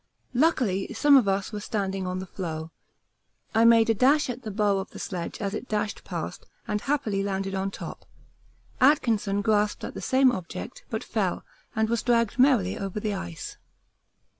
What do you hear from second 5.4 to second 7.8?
it dashed past and happily landed on